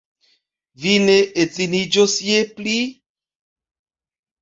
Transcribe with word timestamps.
Vi 0.85 0.93
ne 1.03 1.17
edziniĝos 1.45 2.17
je 2.31 2.43
li? 2.65 2.77